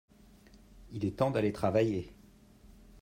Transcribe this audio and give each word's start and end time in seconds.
il 0.93 1.05
est 1.05 1.11
temps 1.17 1.29
d'aller 1.29 1.53
travailler. 1.53 2.11